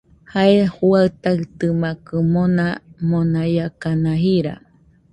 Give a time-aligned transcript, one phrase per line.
[0.31, 2.65] Jae juaɨ taitɨmakɨ, mona
[3.09, 4.53] monaiakana jira